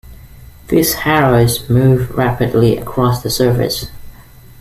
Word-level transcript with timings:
These 0.69 0.95
harrows 0.95 1.69
move 1.69 2.09
rapidly 2.17 2.75
across 2.75 3.21
the 3.21 3.29
surface. 3.29 3.85